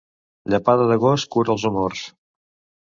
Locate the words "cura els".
1.37-1.69